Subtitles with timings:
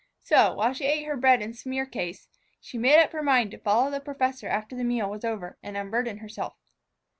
[0.23, 2.27] So, while she ate her bread and smear case,
[2.59, 5.77] she made up her mind to follow the professor after the meal was over and
[5.77, 6.55] unburden herself.